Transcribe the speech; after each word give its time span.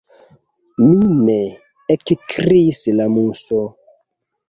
“Mi 0.85 0.95
ne!” 1.27 1.37
ekkriis 1.99 2.83
la 2.99 3.11
Muso. 3.15 3.65